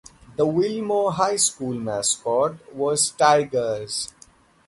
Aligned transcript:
The 0.35 0.47
Wilmore 0.47 1.11
High 1.11 1.35
School 1.35 1.75
mascot 1.75 2.73
was 2.73 3.11
Tigers. 3.11 4.11